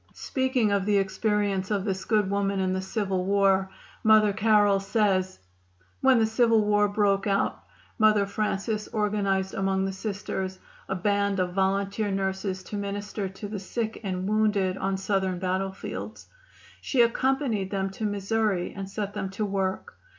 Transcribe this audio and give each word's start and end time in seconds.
Speaking 0.15 0.71
of 0.71 0.87
the 0.87 0.97
experience 0.97 1.69
of 1.69 1.85
this 1.85 2.05
good 2.05 2.27
woman 2.31 2.59
in 2.59 2.73
the 2.73 2.81
Civil 2.81 3.23
War 3.23 3.69
Mother 4.03 4.33
Carroll 4.33 4.79
says: 4.79 5.37
When 5.99 6.17
the 6.17 6.25
Civil 6.25 6.65
War 6.65 6.87
broke 6.89 7.27
out 7.27 7.63
Mother 7.99 8.25
Frances 8.25 8.87
organized 8.87 9.53
among 9.53 9.85
the 9.85 9.93
Sisters 9.93 10.57
a 10.89 10.95
band 10.95 11.39
of 11.39 11.53
volunteer 11.53 12.09
nurses 12.09 12.63
to 12.63 12.77
minister 12.77 13.29
to 13.29 13.47
the 13.47 13.59
sick 13.59 14.01
and 14.03 14.27
wounded 14.27 14.75
on 14.75 14.97
Southern 14.97 15.37
battlefields. 15.37 16.25
She 16.81 17.01
accompanied 17.03 17.69
them 17.69 17.91
to 17.91 18.03
Missouri, 18.07 18.73
and 18.73 18.89
set 18.89 19.13
them 19.13 19.29
to 19.29 19.45
work. 19.45 19.99